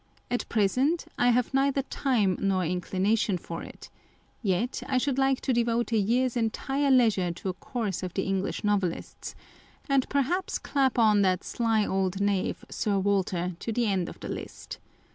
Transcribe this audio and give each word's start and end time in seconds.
At 0.31 0.49
present, 0.49 1.05
I 1.19 1.29
have 1.29 1.53
neither 1.53 1.83
time 1.83 2.35
nor 2.39 2.65
inclination 2.65 3.37
for 3.37 3.61
it: 3.61 3.91
yet 4.41 4.81
J 4.89 4.97
should 4.97 5.19
like 5.19 5.41
to 5.41 5.53
devote 5.53 5.91
a 5.91 5.97
year's 5.99 6.35
entire 6.35 6.89
leisure 6.89 7.29
to 7.33 7.49
a 7.49 7.53
course 7.53 8.01
of 8.01 8.15
the 8.15 8.23
English 8.23 8.63
Novelists; 8.63 9.35
and 9.87 10.09
perhaps 10.09 10.57
clap 10.57 10.97
on 10.97 11.21
that 11.21 11.43
sly 11.43 11.85
old 11.85 12.19
knave, 12.19 12.65
Sir 12.67 12.97
Walter, 12.97 13.53
to 13.59 13.71
the 13.71 13.85
end 13.85 14.09
of 14.09 14.19
the 14.21 14.29
list. 14.29 14.79